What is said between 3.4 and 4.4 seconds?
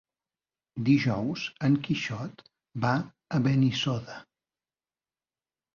Benissoda.